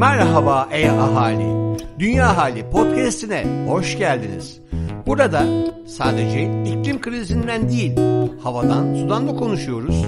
Merhaba 0.00 0.68
ey 0.72 0.90
ahali. 0.90 1.76
Dünya 1.98 2.36
Hali 2.36 2.70
podcast'ine 2.70 3.66
hoş 3.68 3.98
geldiniz. 3.98 4.60
Burada 5.06 5.44
sadece 5.86 6.42
iklim 6.64 7.00
krizinden 7.00 7.68
değil, 7.68 7.96
havadan, 8.42 8.94
sudan 8.94 9.28
da 9.28 9.36
konuşuyoruz. 9.36 10.04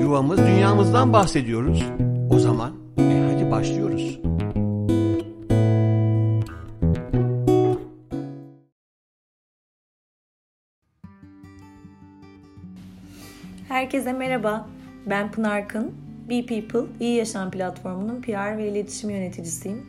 Yuvamız, 0.00 0.38
dünyamızdan 0.38 1.12
bahsediyoruz. 1.12 1.84
O 2.30 2.38
zaman 2.38 2.72
e 2.98 3.32
hadi 3.32 3.50
başlıyoruz. 3.50 4.20
Herkese 13.68 14.12
merhaba. 14.12 14.68
Ben 15.06 15.30
Pınar 15.30 15.68
Kın. 15.68 16.09
Be 16.30 16.46
People, 16.46 16.86
İyi 17.00 17.16
Yaşam 17.16 17.50
platformunun 17.50 18.22
PR 18.22 18.58
ve 18.58 18.68
iletişim 18.68 19.10
yöneticisiyim. 19.10 19.86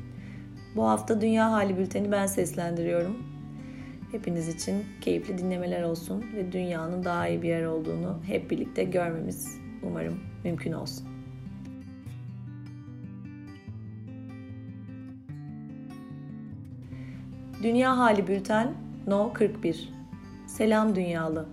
Bu 0.76 0.88
hafta 0.88 1.22
Dünya 1.22 1.52
Hali 1.52 1.77
Bülteni 1.77 2.12
ben 2.12 2.26
seslendiriyorum. 2.26 3.18
Hepiniz 4.12 4.48
için 4.48 4.85
keyifli 5.02 5.38
dinlemeler 5.38 5.84
olsun 5.84 6.26
ve 6.35 6.52
dünyanın 6.52 7.04
daha 7.04 7.27
iyi 7.27 7.41
bir 7.41 7.48
yer 7.48 7.66
olduğunu 7.66 8.20
hep 8.27 8.52
birlikte 8.52 8.84
görmemiz 8.84 9.59
umarım 9.84 10.20
mümkün 10.44 10.72
olsun. 10.72 11.08
Dünya 17.63 17.98
Hali 17.98 18.27
Bülten 18.27 18.73
No 19.08 19.34
41 19.34 19.90
Selam 20.48 20.96
Dünyalı 20.96 21.46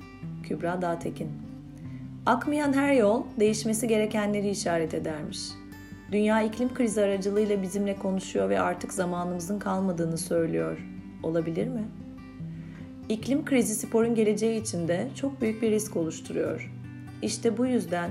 Kübra 0.42 0.82
Dağtekin 0.82 1.47
Akmayan 2.26 2.72
her 2.72 2.92
yol 2.92 3.22
değişmesi 3.40 3.88
gerekenleri 3.88 4.50
işaret 4.50 4.94
edermiş. 4.94 5.38
Dünya 6.12 6.42
iklim 6.42 6.74
krizi 6.74 7.00
aracılığıyla 7.00 7.62
bizimle 7.62 7.96
konuşuyor 7.96 8.48
ve 8.48 8.60
artık 8.60 8.92
zamanımızın 8.92 9.58
kalmadığını 9.58 10.18
söylüyor. 10.18 10.78
Olabilir 11.22 11.68
mi? 11.68 11.84
İklim 13.08 13.44
krizi 13.44 13.74
sporun 13.74 14.14
geleceği 14.14 14.60
için 14.60 14.88
de 14.88 15.08
çok 15.14 15.40
büyük 15.40 15.62
bir 15.62 15.70
risk 15.70 15.96
oluşturuyor. 15.96 16.72
İşte 17.22 17.58
bu 17.58 17.66
yüzden 17.66 18.10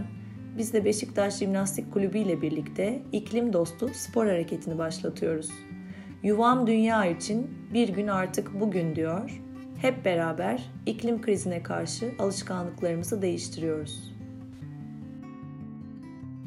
biz 0.58 0.74
de 0.74 0.86
Beşiktaş 0.86 1.38
Jimnastik 1.38 1.94
Kulübü 1.94 2.18
ile 2.18 2.42
birlikte 2.42 3.02
iklim 3.12 3.54
dostu 3.54 3.90
spor 3.94 4.26
hareketini 4.26 4.78
başlatıyoruz. 4.78 5.50
Yuvam 6.24 6.68
dünya 6.68 7.06
için 7.06 7.48
bir 7.74 7.90
gün 7.90 8.08
artık 8.08 8.60
bugün 8.60 8.96
diyor 8.96 9.42
hep 9.82 10.06
beraber 10.06 10.70
iklim 10.86 11.22
krizine 11.22 11.64
karşı 11.64 12.12
alışkanlıklarımızı 12.20 13.22
değiştiriyoruz. 13.22 14.14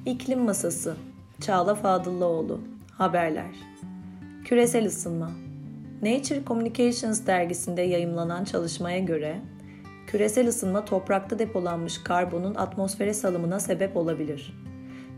İklim 0.06 0.40
Masası 0.40 0.96
Çağla 1.40 1.74
Fadıllıoğlu 1.74 2.60
Haberler 2.92 3.50
Küresel 4.44 4.86
ısınma 4.86 5.30
Nature 6.02 6.44
Communications 6.46 7.26
dergisinde 7.26 7.82
yayımlanan 7.82 8.44
çalışmaya 8.44 8.98
göre 8.98 9.40
küresel 10.06 10.48
ısınma 10.48 10.84
toprakta 10.84 11.38
depolanmış 11.38 11.98
karbonun 11.98 12.54
atmosfere 12.54 13.14
salımına 13.14 13.60
sebep 13.60 13.96
olabilir. 13.96 14.54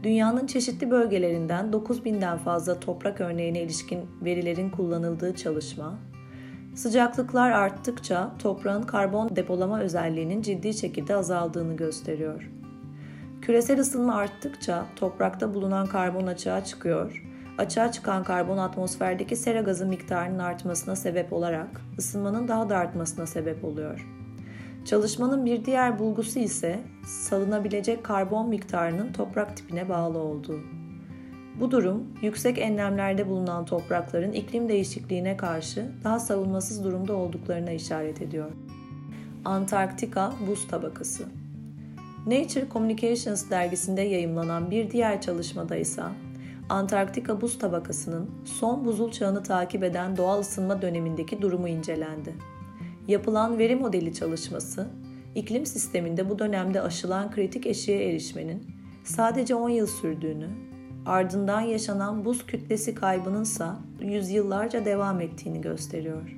Dünyanın 0.03 0.47
çeşitli 0.47 0.91
bölgelerinden 0.91 1.71
9000'den 1.71 2.39
fazla 2.39 2.81
toprak 2.81 3.21
örneğine 3.21 3.63
ilişkin 3.63 4.01
verilerin 4.25 4.71
kullanıldığı 4.71 5.37
çalışma, 5.37 5.99
Sıcaklıklar 6.75 7.51
arttıkça 7.51 8.31
toprağın 8.39 8.83
karbon 8.83 9.37
depolama 9.37 9.81
özelliğinin 9.81 10.43
ciddi 10.43 10.75
şekilde 10.75 11.17
azaldığını 11.17 11.77
gösteriyor. 11.77 12.51
Küresel 13.43 13.81
ısınma 13.81 14.15
arttıkça 14.15 14.87
toprakta 14.97 15.55
bulunan 15.55 15.87
karbon 15.87 16.27
açığa 16.27 16.65
çıkıyor. 16.65 17.25
Açığa 17.59 17.93
çıkan 17.93 18.25
karbon 18.25 18.59
atmosferdeki 18.59 19.37
sera 19.37 19.61
gazı 19.61 19.87
miktarının 19.87 20.39
artmasına 20.39 20.97
sebep 20.97 21.33
olarak 21.33 21.69
ısınmanın 21.99 22.49
daha 22.49 22.69
da 22.69 22.77
artmasına 22.77 23.27
sebep 23.27 23.65
oluyor. 23.65 24.07
Çalışmanın 24.85 25.47
bir 25.47 25.65
diğer 25.65 25.99
bulgusu 25.99 26.39
ise 26.39 26.81
salınabilecek 27.07 28.05
karbon 28.05 28.49
miktarının 28.49 29.13
toprak 29.13 29.57
tipine 29.57 29.89
bağlı 29.89 30.19
olduğu. 30.19 30.82
Bu 31.63 31.71
durum 31.71 32.07
yüksek 32.23 32.59
enlemlerde 32.59 33.29
bulunan 33.29 33.65
toprakların 33.65 34.33
iklim 34.33 34.69
değişikliğine 34.69 35.37
karşı 35.37 35.87
daha 36.05 36.21
savunmasız 36.21 36.85
durumda 36.85 37.13
olduklarına 37.13 37.71
işaret 37.71 38.23
ediyor. 38.23 38.51
Antarktika 39.45 40.33
buz 40.49 40.69
tabakası 40.69 41.25
Nature 42.27 42.69
Communications 42.73 43.51
dergisinde 43.51 44.01
yayımlanan 44.01 44.71
bir 44.71 44.91
diğer 44.91 45.21
çalışmada 45.21 45.77
ise 45.77 46.03
Antarktika 46.69 47.41
buz 47.41 47.59
tabakasının 47.59 48.31
son 48.45 48.85
buzul 48.85 49.11
çağını 49.11 49.43
takip 49.43 49.85
eden 49.85 50.17
doğal 50.17 50.41
ısınma 50.41 50.83
dönemindeki 50.83 51.43
durumu 51.43 51.69
incelendi. 51.69 52.35
Yapılan 53.09 53.59
veri 53.59 53.77
modeli 53.77 54.15
çalışması, 54.15 54.87
iklim 55.35 55.67
sisteminde 55.67 56.31
bu 56.31 56.39
dönemde 56.39 56.83
aşılan 56.83 57.31
kritik 57.31 57.67
eşiğe 57.67 58.09
erişmenin 58.09 58.67
sadece 59.05 59.55
10 59.55 59.69
yıl 59.69 59.87
sürdüğünü 59.87 60.72
ardından 61.07 61.61
yaşanan 61.61 62.25
buz 62.25 62.47
kütlesi 62.47 62.95
kaybınınsa 62.95 63.79
yüzyıllarca 64.01 64.85
devam 64.85 65.21
ettiğini 65.21 65.61
gösteriyor. 65.61 66.37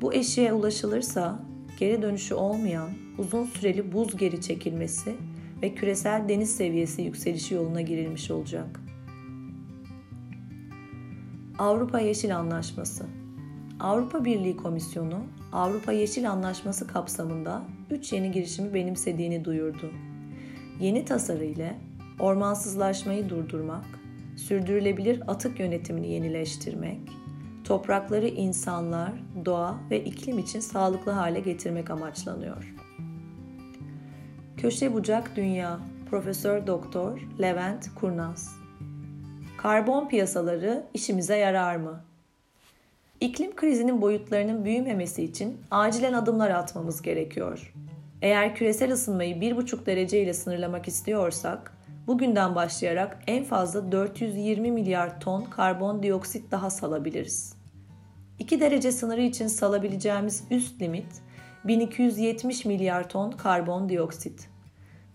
Bu 0.00 0.14
eşiğe 0.14 0.52
ulaşılırsa 0.52 1.40
geri 1.78 2.02
dönüşü 2.02 2.34
olmayan 2.34 2.88
uzun 3.18 3.44
süreli 3.44 3.92
buz 3.92 4.16
geri 4.16 4.40
çekilmesi 4.40 5.14
ve 5.62 5.74
küresel 5.74 6.28
deniz 6.28 6.56
seviyesi 6.56 7.02
yükselişi 7.02 7.54
yoluna 7.54 7.80
girilmiş 7.80 8.30
olacak. 8.30 8.80
Avrupa 11.58 12.00
Yeşil 12.00 12.36
Anlaşması 12.36 13.06
Avrupa 13.80 14.24
Birliği 14.24 14.56
Komisyonu 14.56 15.20
Avrupa 15.52 15.92
Yeşil 15.92 16.30
Anlaşması 16.30 16.86
kapsamında 16.86 17.62
3 17.90 18.12
yeni 18.12 18.32
girişimi 18.32 18.74
benimsediğini 18.74 19.44
duyurdu. 19.44 19.90
Yeni 20.80 21.04
tasarı 21.04 21.44
ile 21.44 21.78
ormansızlaşmayı 22.18 23.28
durdurmak, 23.28 23.84
sürdürülebilir 24.36 25.22
atık 25.26 25.60
yönetimini 25.60 26.12
yenileştirmek, 26.12 27.00
toprakları 27.64 28.28
insanlar, 28.28 29.12
doğa 29.44 29.76
ve 29.90 30.04
iklim 30.04 30.38
için 30.38 30.60
sağlıklı 30.60 31.12
hale 31.12 31.40
getirmek 31.40 31.90
amaçlanıyor. 31.90 32.74
Köşe 34.56 34.94
Bucak 34.94 35.36
Dünya 35.36 35.78
Profesör 36.10 36.66
Doktor 36.66 37.28
Levent 37.40 37.94
Kurnaz 37.94 38.58
Karbon 39.58 40.08
piyasaları 40.08 40.86
işimize 40.94 41.36
yarar 41.36 41.76
mı? 41.76 42.00
İklim 43.20 43.56
krizinin 43.56 44.02
boyutlarının 44.02 44.64
büyümemesi 44.64 45.24
için 45.24 45.60
acilen 45.70 46.12
adımlar 46.12 46.50
atmamız 46.50 47.02
gerekiyor. 47.02 47.74
Eğer 48.22 48.54
küresel 48.54 48.92
ısınmayı 48.92 49.36
1,5 49.36 49.86
derece 49.86 50.22
ile 50.22 50.34
sınırlamak 50.34 50.88
istiyorsak, 50.88 51.77
bugünden 52.08 52.54
başlayarak 52.54 53.18
en 53.26 53.44
fazla 53.44 53.92
420 53.92 54.72
milyar 54.72 55.20
ton 55.20 55.44
karbondioksit 55.44 56.50
daha 56.50 56.70
salabiliriz. 56.70 57.54
2 58.38 58.60
derece 58.60 58.92
sınırı 58.92 59.22
için 59.22 59.46
salabileceğimiz 59.46 60.44
üst 60.50 60.82
limit 60.82 61.22
1270 61.64 62.64
milyar 62.64 63.08
ton 63.08 63.30
karbondioksit. 63.30 64.48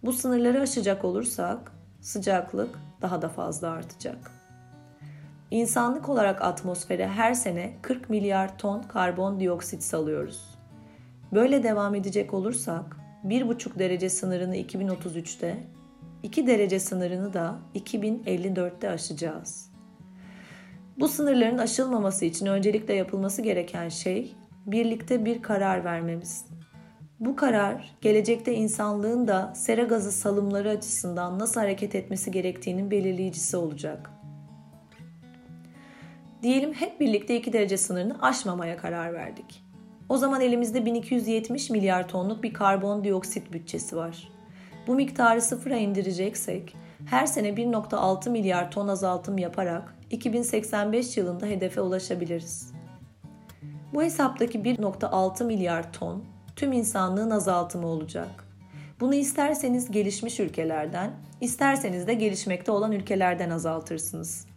Bu 0.03 0.13
sınırları 0.13 0.61
aşacak 0.61 1.05
olursak 1.05 1.71
sıcaklık 2.01 2.79
daha 3.01 3.21
da 3.21 3.29
fazla 3.29 3.69
artacak. 3.69 4.31
İnsanlık 5.51 6.09
olarak 6.09 6.41
atmosfere 6.41 7.07
her 7.07 7.33
sene 7.33 7.73
40 7.81 8.09
milyar 8.09 8.57
ton 8.57 8.83
karbondioksit 8.83 9.83
salıyoruz. 9.83 10.49
Böyle 11.31 11.63
devam 11.63 11.95
edecek 11.95 12.33
olursak 12.33 12.97
1,5 13.25 13.79
derece 13.79 14.09
sınırını 14.09 14.57
2033'te 14.57 15.57
2 16.23 16.47
derece 16.47 16.79
sınırını 16.79 17.33
da 17.33 17.59
2054'te 17.75 18.89
aşacağız. 18.89 19.71
Bu 20.99 21.07
sınırların 21.07 21.57
aşılmaması 21.57 22.25
için 22.25 22.45
öncelikle 22.45 22.93
yapılması 22.93 23.41
gereken 23.41 23.89
şey 23.89 24.35
birlikte 24.65 25.25
bir 25.25 25.41
karar 25.41 25.83
vermemiz. 25.83 26.45
Bu 27.19 27.35
karar 27.35 27.95
gelecekte 28.01 28.53
insanlığın 28.53 29.27
da 29.27 29.53
sera 29.55 29.83
gazı 29.83 30.11
salımları 30.11 30.69
açısından 30.69 31.39
nasıl 31.39 31.61
hareket 31.61 31.95
etmesi 31.95 32.31
gerektiğinin 32.31 32.91
belirleyicisi 32.91 33.57
olacak. 33.57 34.09
Diyelim 36.43 36.73
hep 36.73 36.99
birlikte 36.99 37.35
2 37.35 37.53
derece 37.53 37.77
sınırını 37.77 38.21
aşmamaya 38.21 38.77
karar 38.77 39.13
verdik. 39.13 39.63
O 40.09 40.17
zaman 40.17 40.41
elimizde 40.41 40.85
1270 40.85 41.69
milyar 41.69 42.07
tonluk 42.07 42.43
bir 42.43 42.53
karbondioksit 42.53 43.53
bütçesi 43.53 43.95
var. 43.95 44.33
Bu 44.87 44.95
miktarı 44.95 45.41
sıfıra 45.41 45.75
indireceksek 45.75 46.75
her 47.05 47.25
sene 47.25 47.49
1.6 47.49 48.29
milyar 48.29 48.71
ton 48.71 48.87
azaltım 48.87 49.37
yaparak 49.37 49.95
2085 50.09 51.17
yılında 51.17 51.45
hedefe 51.45 51.81
ulaşabiliriz. 51.81 52.73
Bu 53.93 54.03
hesaptaki 54.03 54.59
1.6 54.59 55.43
milyar 55.43 55.93
ton 55.93 56.23
tüm 56.55 56.71
insanlığın 56.71 57.29
azaltımı 57.29 57.87
olacak. 57.87 58.45
Bunu 58.99 59.15
isterseniz 59.15 59.91
gelişmiş 59.91 60.39
ülkelerden, 60.39 61.11
isterseniz 61.41 62.07
de 62.07 62.13
gelişmekte 62.13 62.71
olan 62.71 62.91
ülkelerden 62.91 63.49
azaltırsınız. 63.49 64.47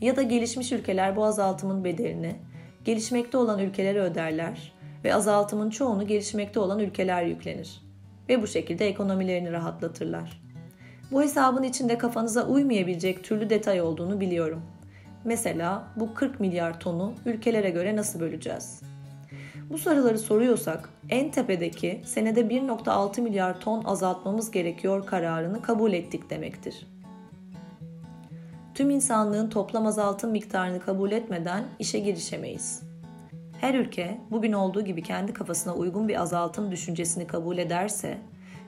Ya 0.00 0.16
da 0.16 0.22
gelişmiş 0.22 0.72
ülkeler 0.72 1.16
bu 1.16 1.24
azaltımın 1.24 1.84
bedelini 1.84 2.36
gelişmekte 2.84 3.38
olan 3.38 3.58
ülkelere 3.58 4.00
öderler 4.00 4.72
ve 5.04 5.14
azaltımın 5.14 5.70
çoğunu 5.70 6.06
gelişmekte 6.06 6.60
olan 6.60 6.78
ülkeler 6.78 7.22
yüklenir. 7.22 7.83
Ve 8.28 8.42
bu 8.42 8.46
şekilde 8.46 8.88
ekonomilerini 8.88 9.52
rahatlatırlar. 9.52 10.42
Bu 11.10 11.22
hesabın 11.22 11.62
içinde 11.62 11.98
kafanıza 11.98 12.46
uymayabilecek 12.46 13.24
türlü 13.24 13.50
detay 13.50 13.80
olduğunu 13.80 14.20
biliyorum. 14.20 14.62
Mesela 15.24 15.84
bu 15.96 16.14
40 16.14 16.40
milyar 16.40 16.80
tonu 16.80 17.14
ülkelere 17.26 17.70
göre 17.70 17.96
nasıl 17.96 18.20
böleceğiz? 18.20 18.82
Bu 19.70 19.78
soruları 19.78 20.18
soruyorsak 20.18 20.88
en 21.08 21.30
tepedeki 21.30 22.00
senede 22.04 22.40
1.6 22.40 23.20
milyar 23.20 23.60
ton 23.60 23.84
azaltmamız 23.84 24.50
gerekiyor 24.50 25.06
kararını 25.06 25.62
kabul 25.62 25.92
ettik 25.92 26.30
demektir. 26.30 26.86
Tüm 28.74 28.90
insanlığın 28.90 29.50
toplam 29.50 29.86
azaltım 29.86 30.30
miktarını 30.30 30.80
kabul 30.80 31.12
etmeden 31.12 31.64
işe 31.78 31.98
girişemeyiz. 31.98 32.93
Her 33.64 33.74
ülke 33.74 34.20
bugün 34.30 34.52
olduğu 34.52 34.84
gibi 34.84 35.02
kendi 35.02 35.32
kafasına 35.32 35.74
uygun 35.74 36.08
bir 36.08 36.20
azaltım 36.20 36.70
düşüncesini 36.70 37.26
kabul 37.26 37.58
ederse, 37.58 38.18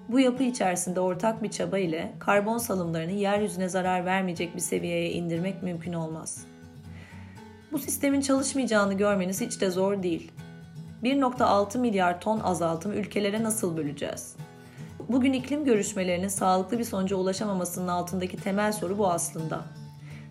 bu 0.09 0.21
yapı 0.21 0.43
içerisinde 0.43 1.01
ortak 1.01 1.43
bir 1.43 1.51
çaba 1.51 1.79
ile 1.79 2.13
karbon 2.19 2.59
salımlarını 2.59 3.11
yeryüzüne 3.11 3.69
zarar 3.69 4.05
vermeyecek 4.05 4.55
bir 4.55 4.61
seviyeye 4.61 5.11
indirmek 5.11 5.63
mümkün 5.63 5.93
olmaz. 5.93 6.47
Bu 7.73 7.79
sistemin 7.79 8.21
çalışmayacağını 8.21 8.95
görmeniz 8.95 9.41
hiç 9.41 9.61
de 9.61 9.71
zor 9.71 10.03
değil. 10.03 10.33
1.6 11.03 11.79
milyar 11.79 12.21
ton 12.21 12.41
azaltım 12.41 12.93
ülkelere 12.93 13.43
nasıl 13.43 13.77
böleceğiz? 13.77 14.37
Bugün 15.09 15.33
iklim 15.33 15.65
görüşmelerinin 15.65 16.29
sağlıklı 16.29 16.79
bir 16.79 16.85
sonuca 16.85 17.17
ulaşamamasının 17.17 17.89
altındaki 17.89 18.37
temel 18.37 18.73
soru 18.73 18.99
bu 18.99 19.09
aslında. 19.09 19.61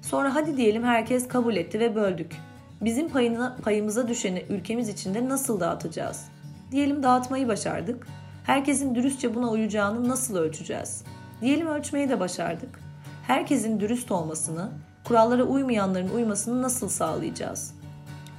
Sonra 0.02 0.36
hadi 0.36 0.58
diyelim 0.58 0.84
herkes 0.84 1.28
kabul 1.28 1.56
etti 1.56 1.80
ve 1.80 1.96
böldük. 1.96 2.36
Bizim 2.82 3.10
payına, 3.10 3.58
payımıza 3.64 4.08
düşeni 4.08 4.46
ülkemiz 4.50 4.90
içinde 4.90 5.30
nasıl 5.30 5.60
dağıtacağız? 5.60 6.26
Diyelim 6.72 7.04
dağıtmayı 7.04 7.48
başardık. 7.48 8.08
Herkesin 8.44 8.96
dürüstçe 8.96 9.36
buna 9.36 9.50
uyacağını 9.50 10.10
nasıl 10.10 10.36
ölçeceğiz? 10.36 11.04
Diyelim 11.42 11.68
ölçmeyi 11.68 12.10
de 12.10 12.20
başardık. 12.20 12.80
Herkesin 13.28 13.80
dürüst 13.80 14.12
olmasını, 14.12 14.72
kurallara 15.04 15.44
uymayanların 15.44 16.10
uymasını 16.10 16.62
nasıl 16.62 16.90
sağlayacağız? 16.90 17.74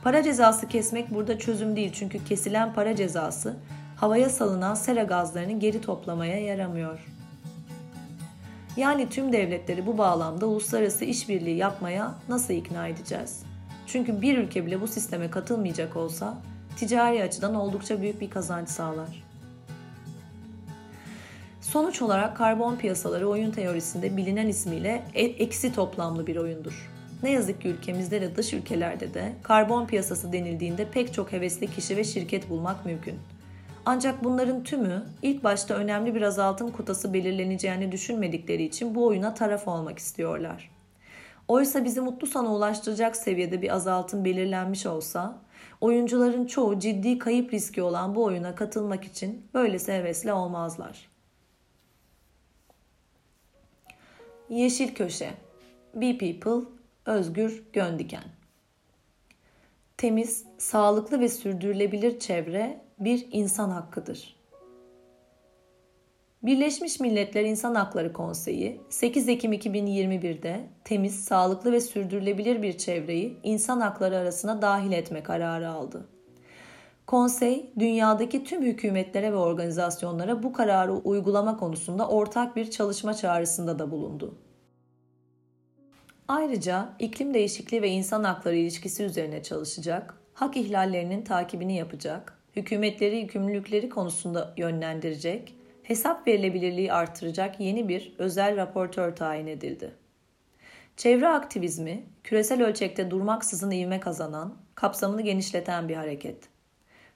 Para 0.02 0.22
cezası 0.22 0.68
kesmek 0.68 1.14
burada 1.14 1.38
çözüm 1.38 1.76
değil 1.76 1.92
çünkü 1.92 2.24
kesilen 2.24 2.74
para 2.74 2.96
cezası 2.96 3.56
havaya 3.96 4.28
salınan 4.28 4.74
sera 4.74 5.02
gazlarını 5.02 5.58
geri 5.58 5.80
toplamaya 5.80 6.40
yaramıyor. 6.40 7.06
Yani 8.76 9.08
tüm 9.08 9.32
devletleri 9.32 9.86
bu 9.86 9.98
bağlamda 9.98 10.46
uluslararası 10.46 11.04
işbirliği 11.04 11.56
yapmaya 11.56 12.14
nasıl 12.28 12.54
ikna 12.54 12.88
edeceğiz? 12.88 13.45
Çünkü 13.86 14.22
bir 14.22 14.38
ülke 14.38 14.66
bile 14.66 14.80
bu 14.80 14.86
sisteme 14.86 15.30
katılmayacak 15.30 15.96
olsa 15.96 16.38
ticari 16.76 17.22
açıdan 17.22 17.54
oldukça 17.54 18.02
büyük 18.02 18.20
bir 18.20 18.30
kazanç 18.30 18.68
sağlar. 18.68 19.26
Sonuç 21.60 22.02
olarak 22.02 22.36
karbon 22.36 22.76
piyasaları 22.76 23.28
oyun 23.28 23.50
teorisinde 23.50 24.16
bilinen 24.16 24.48
ismiyle 24.48 25.02
e, 25.14 25.24
eksi 25.24 25.72
toplamlı 25.72 26.26
bir 26.26 26.36
oyundur. 26.36 26.90
Ne 27.22 27.30
yazık 27.30 27.62
ki 27.62 27.68
ülkemizde 27.68 28.20
de 28.20 28.36
dış 28.36 28.52
ülkelerde 28.52 29.14
de 29.14 29.32
karbon 29.42 29.86
piyasası 29.86 30.32
denildiğinde 30.32 30.90
pek 30.90 31.14
çok 31.14 31.32
hevesli 31.32 31.66
kişi 31.66 31.96
ve 31.96 32.04
şirket 32.04 32.50
bulmak 32.50 32.86
mümkün. 32.86 33.14
Ancak 33.86 34.24
bunların 34.24 34.64
tümü 34.64 35.02
ilk 35.22 35.44
başta 35.44 35.74
önemli 35.74 36.14
bir 36.14 36.22
azaltım 36.22 36.70
kotası 36.70 37.14
belirleneceğini 37.14 37.92
düşünmedikleri 37.92 38.64
için 38.64 38.94
bu 38.94 39.06
oyuna 39.06 39.34
taraf 39.34 39.68
olmak 39.68 39.98
istiyorlar. 39.98 40.75
Oysa 41.48 41.84
bizi 41.84 42.00
mutlu 42.00 42.26
sona 42.26 42.54
ulaştıracak 42.54 43.16
seviyede 43.16 43.62
bir 43.62 43.74
azaltım 43.74 44.24
belirlenmiş 44.24 44.86
olsa, 44.86 45.38
oyuncuların 45.80 46.46
çoğu 46.46 46.78
ciddi 46.78 47.18
kayıp 47.18 47.52
riski 47.52 47.82
olan 47.82 48.14
bu 48.14 48.24
oyuna 48.24 48.54
katılmak 48.54 49.04
için 49.04 49.48
böylesi 49.54 49.92
hevesli 49.92 50.32
olmazlar. 50.32 51.08
Yeşil 54.48 54.94
Köşe 54.94 55.30
Be 55.94 56.18
People 56.18 56.68
Özgür 57.06 57.64
Göndiken 57.72 58.24
Temiz, 59.96 60.44
sağlıklı 60.58 61.20
ve 61.20 61.28
sürdürülebilir 61.28 62.18
çevre 62.18 62.80
bir 62.98 63.28
insan 63.32 63.70
hakkıdır. 63.70 64.35
Birleşmiş 66.42 67.00
Milletler 67.00 67.44
İnsan 67.44 67.74
Hakları 67.74 68.12
Konseyi 68.12 68.80
8 68.88 69.28
Ekim 69.28 69.52
2021'de 69.52 70.68
temiz, 70.84 71.24
sağlıklı 71.24 71.72
ve 71.72 71.80
sürdürülebilir 71.80 72.62
bir 72.62 72.78
çevreyi 72.78 73.36
insan 73.42 73.80
hakları 73.80 74.16
arasına 74.16 74.62
dahil 74.62 74.92
etme 74.92 75.22
kararı 75.22 75.70
aldı. 75.70 76.08
Konsey, 77.06 77.72
dünyadaki 77.78 78.44
tüm 78.44 78.62
hükümetlere 78.62 79.32
ve 79.32 79.36
organizasyonlara 79.36 80.42
bu 80.42 80.52
kararı 80.52 80.92
uygulama 80.92 81.56
konusunda 81.56 82.08
ortak 82.08 82.56
bir 82.56 82.70
çalışma 82.70 83.14
çağrısında 83.14 83.78
da 83.78 83.90
bulundu. 83.90 84.38
Ayrıca 86.28 86.88
iklim 86.98 87.34
değişikliği 87.34 87.82
ve 87.82 87.88
insan 87.88 88.24
hakları 88.24 88.56
ilişkisi 88.56 89.04
üzerine 89.04 89.42
çalışacak, 89.42 90.14
hak 90.34 90.56
ihlallerinin 90.56 91.22
takibini 91.22 91.76
yapacak, 91.76 92.38
hükümetleri 92.56 93.18
yükümlülükleri 93.18 93.88
konusunda 93.88 94.54
yönlendirecek, 94.56 95.56
hesap 95.86 96.28
verilebilirliği 96.28 96.92
artıracak 96.92 97.60
yeni 97.60 97.88
bir 97.88 98.14
özel 98.18 98.56
raportör 98.56 99.16
tayin 99.16 99.46
edildi. 99.46 99.94
Çevre 100.96 101.28
aktivizmi, 101.28 102.04
küresel 102.24 102.62
ölçekte 102.62 103.10
durmaksızın 103.10 103.70
ivme 103.70 104.00
kazanan, 104.00 104.54
kapsamını 104.74 105.22
genişleten 105.22 105.88
bir 105.88 105.96
hareket. 105.96 106.48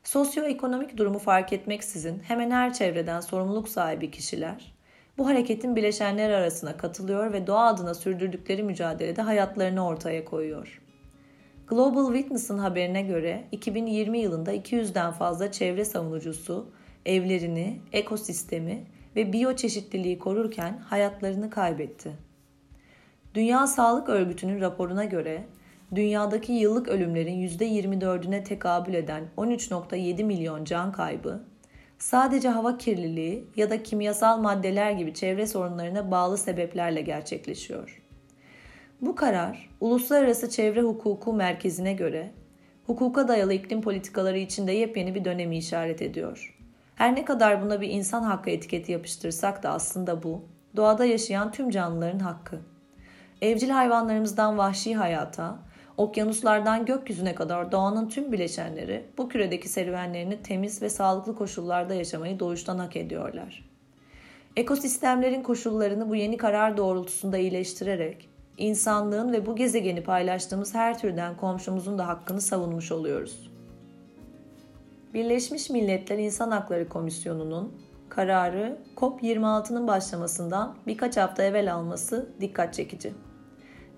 Sosyoekonomik 0.05 0.97
durumu 0.97 1.19
fark 1.19 1.53
etmeksizin 1.53 2.19
hemen 2.19 2.51
her 2.51 2.73
çevreden 2.73 3.21
sorumluluk 3.21 3.69
sahibi 3.69 4.11
kişiler, 4.11 4.75
bu 5.19 5.27
hareketin 5.27 5.77
bileşenleri 5.77 6.35
arasına 6.35 6.77
katılıyor 6.77 7.33
ve 7.33 7.47
doğa 7.47 7.67
adına 7.67 7.95
sürdürdükleri 7.95 8.63
mücadelede 8.63 9.23
hayatlarını 9.23 9.87
ortaya 9.87 10.25
koyuyor. 10.25 10.83
Global 11.69 12.15
Witness'ın 12.15 12.59
haberine 12.59 13.03
göre 13.03 13.45
2020 13.53 14.19
yılında 14.19 14.55
200'den 14.55 15.13
fazla 15.13 15.53
çevre 15.53 15.85
savunucusu 15.85 16.71
evlerini, 17.07 17.81
ekosistemi 17.93 18.85
ve 19.17 19.33
biyoçeşitliliği 19.33 20.19
korurken 20.19 20.79
hayatlarını 20.79 21.51
kaybetti. 21.51 22.13
Dünya 23.35 23.67
Sağlık 23.67 24.09
Örgütü'nün 24.09 24.61
raporuna 24.61 25.05
göre 25.05 25.45
dünyadaki 25.95 26.53
yıllık 26.53 26.89
ölümlerin 26.89 27.49
%24'üne 27.49 28.45
tekabül 28.45 28.95
eden 28.95 29.25
13.7 29.37 30.25
milyon 30.25 30.65
can 30.65 30.93
kaybı 30.93 31.43
sadece 31.99 32.49
hava 32.49 32.79
kirliliği 32.79 33.45
ya 33.57 33.71
da 33.71 33.83
kimyasal 33.83 34.39
maddeler 34.39 34.91
gibi 34.93 35.15
çevre 35.15 35.47
sorunlarına 35.47 36.11
bağlı 36.11 36.39
sebeplerle 36.39 37.01
gerçekleşiyor. 37.01 38.03
Bu 39.01 39.15
karar, 39.15 39.71
Uluslararası 39.81 40.51
Çevre 40.51 40.83
Hukuku 40.83 41.33
Merkezi'ne 41.33 41.93
göre 41.93 42.31
hukuka 42.87 43.29
dayalı 43.29 43.55
iklim 43.55 43.83
politikaları 43.83 44.39
içinde 44.39 44.73
yepyeni 44.73 45.15
bir 45.15 45.25
dönemi 45.25 45.59
işaret 45.59 46.03
ediyor. 46.03 46.60
Her 47.01 47.15
ne 47.15 47.25
kadar 47.25 47.63
buna 47.63 47.81
bir 47.81 47.89
insan 47.89 48.23
hakkı 48.23 48.51
etiketi 48.51 48.93
yapıştırsak 48.93 49.63
da 49.63 49.71
aslında 49.71 50.23
bu, 50.23 50.45
doğada 50.77 51.05
yaşayan 51.05 51.53
tüm 51.53 51.71
canlıların 51.71 52.19
hakkı. 52.19 52.59
Evcil 53.43 53.71
hayvanlarımızdan 53.71 54.59
vahşi 54.59 54.95
hayata, 54.95 55.59
Okyanuslardan 55.97 56.87
gökyüzüne 56.87 57.35
kadar 57.35 57.73
doğanın 57.73 58.09
tüm 58.09 58.33
bileşenleri 58.33 59.05
bu 59.19 59.29
küredeki 59.29 59.69
serüvenlerini 59.69 60.43
temiz 60.43 60.83
ve 60.83 60.89
sağlıklı 60.89 61.37
koşullarda 61.37 61.95
yaşamayı 61.95 62.39
doğuştan 62.39 62.79
hak 62.79 62.97
ediyorlar. 62.97 63.65
Ekosistemlerin 64.57 65.43
koşullarını 65.43 66.11
bu 66.11 66.17
yeni 66.17 66.37
karar 66.37 66.77
doğrultusunda 66.77 67.39
iyileştirerek 67.39 68.29
insanlığın 68.59 69.33
ve 69.33 69.47
bu 69.47 69.57
gezegeni 69.57 70.03
paylaştığımız 70.03 70.75
her 70.75 70.99
türden 70.99 71.37
komşumuzun 71.37 71.99
da 71.99 72.09
hakkını 72.09 72.41
savunmuş 72.41 72.93
oluyoruz. 72.93 73.50
Birleşmiş 75.15 75.71
Milletler 75.71 76.19
İnsan 76.19 76.51
Hakları 76.51 76.89
Komisyonu'nun 76.89 77.73
kararı 78.09 78.79
COP26'nın 78.97 79.87
başlamasından 79.87 80.77
birkaç 80.87 81.17
hafta 81.17 81.43
evvel 81.43 81.75
alması 81.75 82.33
dikkat 82.41 82.75
çekici. 82.75 83.13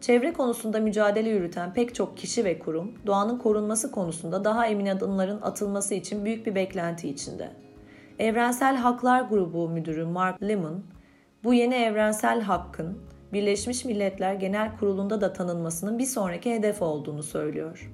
Çevre 0.01 0.33
konusunda 0.33 0.81
mücadele 0.81 1.31
yürüten 1.31 1.73
pek 1.73 1.95
çok 1.95 2.17
kişi 2.17 2.45
ve 2.45 2.59
kurum, 2.59 2.93
doğanın 3.07 3.39
korunması 3.39 3.91
konusunda 3.91 4.45
daha 4.45 4.67
emin 4.67 4.87
adımların 4.87 5.41
atılması 5.43 5.95
için 5.95 6.25
büyük 6.25 6.47
bir 6.47 6.55
beklenti 6.55 7.09
içinde. 7.09 7.51
Evrensel 8.19 8.77
Haklar 8.77 9.23
Grubu 9.23 9.69
Müdürü 9.69 10.05
Mark 10.05 10.43
Lemon, 10.43 10.85
bu 11.45 11.55
yeni 11.55 11.75
evrensel 11.75 12.41
hakkın 12.41 12.99
Birleşmiş 13.33 13.85
Milletler 13.85 14.35
Genel 14.35 14.77
Kurulu'nda 14.79 15.21
da 15.21 15.33
tanınmasının 15.33 15.99
bir 15.99 16.07
sonraki 16.07 16.55
hedef 16.55 16.83
olduğunu 16.83 17.23
söylüyor. 17.23 17.93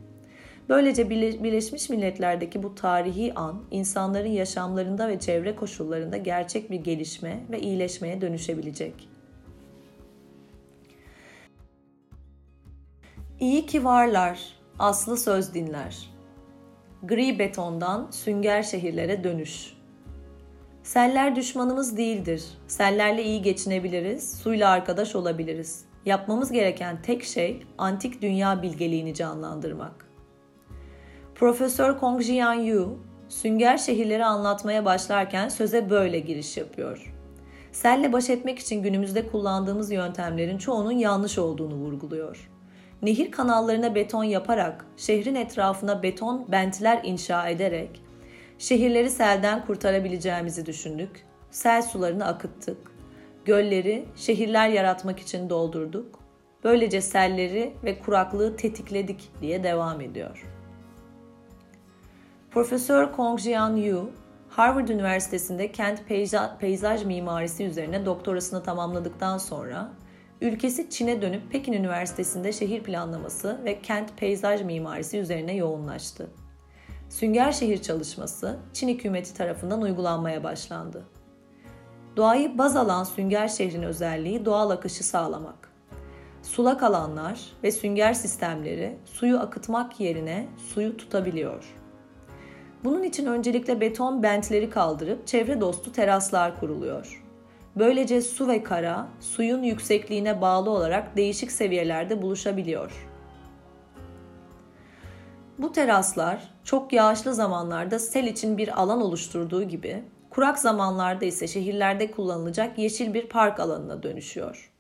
Böylece 0.68 1.10
Birleşmiş 1.10 1.88
Milletler'deki 1.88 2.62
bu 2.62 2.74
tarihi 2.74 3.34
an 3.34 3.62
insanların 3.70 4.28
yaşamlarında 4.28 5.08
ve 5.08 5.20
çevre 5.20 5.56
koşullarında 5.56 6.16
gerçek 6.16 6.70
bir 6.70 6.80
gelişme 6.80 7.40
ve 7.50 7.60
iyileşmeye 7.60 8.20
dönüşebilecek. 8.20 9.08
İyi 13.40 13.66
ki 13.66 13.84
varlar, 13.84 14.40
aslı 14.78 15.16
söz 15.16 15.54
dinler. 15.54 16.10
Gri 17.02 17.38
betondan 17.38 18.10
sünger 18.10 18.62
şehirlere 18.62 19.24
dönüş. 19.24 19.78
Seller 20.82 21.36
düşmanımız 21.36 21.96
değildir. 21.96 22.44
Sellerle 22.66 23.24
iyi 23.24 23.42
geçinebiliriz, 23.42 24.38
suyla 24.38 24.70
arkadaş 24.70 25.16
olabiliriz. 25.16 25.84
Yapmamız 26.06 26.52
gereken 26.52 27.02
tek 27.02 27.24
şey 27.24 27.66
antik 27.78 28.22
dünya 28.22 28.62
bilgeliğini 28.62 29.14
canlandırmak. 29.14 30.07
Profesör 31.38 31.98
Kong 31.98 32.22
Jian 32.22 32.54
Yu, 32.54 32.98
sünger 33.28 33.78
şehirleri 33.78 34.24
anlatmaya 34.24 34.84
başlarken 34.84 35.48
söze 35.48 35.90
böyle 35.90 36.18
giriş 36.18 36.56
yapıyor. 36.56 37.14
Selle 37.72 38.12
baş 38.12 38.30
etmek 38.30 38.58
için 38.58 38.82
günümüzde 38.82 39.28
kullandığımız 39.28 39.90
yöntemlerin 39.90 40.58
çoğunun 40.58 40.92
yanlış 40.92 41.38
olduğunu 41.38 41.74
vurguluyor. 41.74 42.50
Nehir 43.02 43.30
kanallarına 43.30 43.94
beton 43.94 44.24
yaparak, 44.24 44.86
şehrin 44.96 45.34
etrafına 45.34 46.02
beton 46.02 46.46
bentler 46.52 47.00
inşa 47.04 47.48
ederek 47.48 48.02
şehirleri 48.58 49.10
selden 49.10 49.66
kurtarabileceğimizi 49.66 50.66
düşündük. 50.66 51.24
Sel 51.50 51.82
sularını 51.82 52.26
akıttık. 52.26 52.78
Gölleri 53.44 54.04
şehirler 54.16 54.68
yaratmak 54.68 55.20
için 55.20 55.50
doldurduk. 55.50 56.18
Böylece 56.64 57.00
selleri 57.00 57.72
ve 57.84 57.98
kuraklığı 57.98 58.56
tetikledik 58.56 59.30
diye 59.40 59.64
devam 59.64 60.00
ediyor. 60.00 60.57
Profesör 62.50 63.12
Kong 63.12 63.38
Jian 63.40 63.76
Yu, 63.76 64.10
Harvard 64.48 64.88
Üniversitesi'nde 64.88 65.72
kent 65.72 66.00
peyzaj 66.60 67.04
mimarisi 67.04 67.64
üzerine 67.64 68.06
doktorasını 68.06 68.62
tamamladıktan 68.62 69.38
sonra 69.38 69.92
ülkesi 70.40 70.90
Çin'e 70.90 71.22
dönüp 71.22 71.52
Pekin 71.52 71.72
Üniversitesi'nde 71.72 72.52
şehir 72.52 72.82
planlaması 72.82 73.60
ve 73.64 73.80
kent 73.82 74.16
peyzaj 74.16 74.62
mimarisi 74.62 75.18
üzerine 75.18 75.54
yoğunlaştı. 75.54 76.30
Sünger 77.08 77.52
şehir 77.52 77.82
çalışması 77.82 78.58
Çin 78.72 78.88
hükümeti 78.88 79.34
tarafından 79.34 79.82
uygulanmaya 79.82 80.44
başlandı. 80.44 81.04
Doğayı 82.16 82.58
baz 82.58 82.76
alan 82.76 83.04
sünger 83.04 83.48
şehrin 83.48 83.82
özelliği 83.82 84.44
doğal 84.44 84.70
akışı 84.70 85.04
sağlamak. 85.04 85.72
Sulak 86.42 86.82
alanlar 86.82 87.40
ve 87.62 87.72
sünger 87.72 88.14
sistemleri 88.14 88.98
suyu 89.04 89.38
akıtmak 89.38 90.00
yerine 90.00 90.48
suyu 90.56 90.96
tutabiliyor. 90.96 91.77
Bunun 92.84 93.02
için 93.02 93.26
öncelikle 93.26 93.80
beton 93.80 94.22
bentleri 94.22 94.70
kaldırıp 94.70 95.26
çevre 95.26 95.60
dostu 95.60 95.92
teraslar 95.92 96.60
kuruluyor. 96.60 97.24
Böylece 97.76 98.22
su 98.22 98.48
ve 98.48 98.62
kara 98.62 99.08
suyun 99.20 99.62
yüksekliğine 99.62 100.40
bağlı 100.40 100.70
olarak 100.70 101.16
değişik 101.16 101.52
seviyelerde 101.52 102.22
buluşabiliyor. 102.22 103.08
Bu 105.58 105.72
teraslar 105.72 106.54
çok 106.64 106.92
yağışlı 106.92 107.34
zamanlarda 107.34 107.98
sel 107.98 108.24
için 108.24 108.58
bir 108.58 108.82
alan 108.82 109.00
oluşturduğu 109.00 109.62
gibi 109.62 110.02
kurak 110.30 110.58
zamanlarda 110.58 111.24
ise 111.24 111.46
şehirlerde 111.46 112.10
kullanılacak 112.10 112.78
yeşil 112.78 113.14
bir 113.14 113.28
park 113.28 113.60
alanına 113.60 114.02
dönüşüyor. 114.02 114.72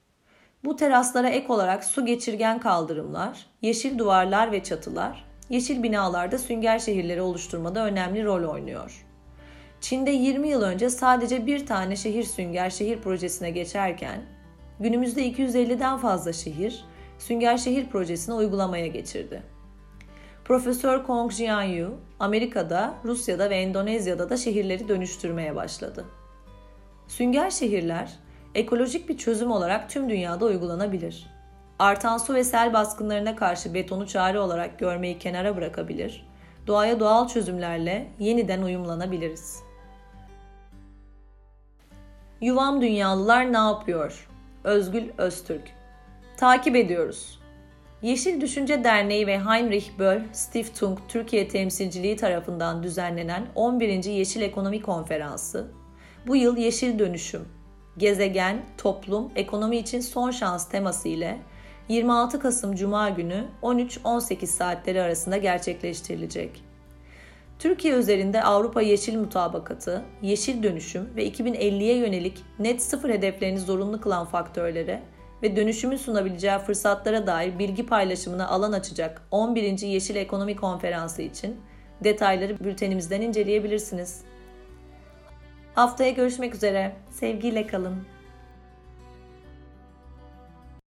Bu 0.64 0.76
teraslara 0.76 1.28
ek 1.28 1.52
olarak 1.52 1.84
su 1.84 2.06
geçirgen 2.06 2.60
kaldırımlar, 2.60 3.46
yeşil 3.62 3.98
duvarlar 3.98 4.52
ve 4.52 4.62
çatılar 4.62 5.27
yeşil 5.50 5.82
binalarda 5.82 6.38
sünger 6.38 6.78
şehirleri 6.78 7.22
oluşturmada 7.22 7.84
önemli 7.84 8.24
rol 8.24 8.48
oynuyor. 8.48 9.04
Çin'de 9.80 10.10
20 10.10 10.48
yıl 10.48 10.62
önce 10.62 10.90
sadece 10.90 11.46
bir 11.46 11.66
tane 11.66 11.96
şehir 11.96 12.22
sünger 12.22 12.70
şehir 12.70 12.98
projesine 12.98 13.50
geçerken 13.50 14.22
günümüzde 14.80 15.28
250'den 15.28 15.98
fazla 15.98 16.32
şehir 16.32 16.84
sünger 17.18 17.58
şehir 17.58 17.86
projesini 17.88 18.34
uygulamaya 18.34 18.86
geçirdi. 18.86 19.42
Profesör 20.44 21.04
Kong 21.04 21.32
Jianyu 21.32 21.94
Amerika'da, 22.20 22.94
Rusya'da 23.04 23.50
ve 23.50 23.56
Endonezya'da 23.56 24.30
da 24.30 24.36
şehirleri 24.36 24.88
dönüştürmeye 24.88 25.56
başladı. 25.56 26.04
Sünger 27.08 27.50
şehirler 27.50 28.12
ekolojik 28.54 29.08
bir 29.08 29.18
çözüm 29.18 29.50
olarak 29.50 29.90
tüm 29.90 30.10
dünyada 30.10 30.44
uygulanabilir. 30.44 31.37
Artan 31.78 32.18
su 32.18 32.34
ve 32.34 32.44
sel 32.44 32.72
baskınlarına 32.72 33.36
karşı 33.36 33.74
betonu 33.74 34.06
çare 34.06 34.40
olarak 34.40 34.78
görmeyi 34.78 35.18
kenara 35.18 35.56
bırakabilir, 35.56 36.26
doğaya 36.66 37.00
doğal 37.00 37.28
çözümlerle 37.28 38.08
yeniden 38.18 38.62
uyumlanabiliriz. 38.62 39.62
Yuvam 42.40 42.80
Dünyalılar 42.80 43.52
ne 43.52 43.56
yapıyor? 43.56 44.28
Özgül 44.64 45.04
Öztürk 45.18 45.62
Takip 46.36 46.76
ediyoruz. 46.76 47.38
Yeşil 48.02 48.40
Düşünce 48.40 48.84
Derneği 48.84 49.26
ve 49.26 49.38
Heinrich 49.38 49.98
Böll 49.98 50.20
Stiftung 50.32 50.98
Türkiye 51.08 51.48
temsilciliği 51.48 52.16
tarafından 52.16 52.82
düzenlenen 52.82 53.46
11. 53.54 54.04
Yeşil 54.04 54.42
Ekonomi 54.42 54.82
Konferansı, 54.82 55.70
bu 56.26 56.36
yıl 56.36 56.56
Yeşil 56.56 56.98
Dönüşüm, 56.98 57.48
Gezegen, 57.96 58.62
Toplum, 58.78 59.32
Ekonomi 59.36 59.76
için 59.76 60.00
Son 60.00 60.30
Şans 60.30 60.68
teması 60.68 61.08
ile 61.08 61.38
26 61.88 62.40
Kasım 62.40 62.74
Cuma 62.74 63.08
günü 63.08 63.44
13-18 63.62 64.46
saatleri 64.46 65.02
arasında 65.02 65.36
gerçekleştirilecek. 65.36 66.64
Türkiye 67.58 67.94
üzerinde 67.94 68.42
Avrupa 68.42 68.82
Yeşil 68.82 69.18
Mutabakatı, 69.18 70.04
Yeşil 70.22 70.62
Dönüşüm 70.62 71.08
ve 71.16 71.28
2050'ye 71.28 71.96
yönelik 71.96 72.44
net 72.58 72.82
sıfır 72.82 73.10
hedeflerini 73.10 73.58
zorunlu 73.58 74.00
kılan 74.00 74.26
faktörlere 74.26 75.02
ve 75.42 75.56
dönüşümün 75.56 75.96
sunabileceği 75.96 76.58
fırsatlara 76.58 77.26
dair 77.26 77.58
bilgi 77.58 77.86
paylaşımına 77.86 78.48
alan 78.48 78.72
açacak 78.72 79.22
11. 79.30 79.78
Yeşil 79.78 80.16
Ekonomi 80.16 80.56
Konferansı 80.56 81.22
için 81.22 81.56
detayları 82.04 82.60
bültenimizden 82.60 83.20
inceleyebilirsiniz. 83.20 84.20
Haftaya 85.74 86.10
görüşmek 86.10 86.54
üzere. 86.54 86.96
Sevgiyle 87.10 87.66
kalın. 87.66 88.17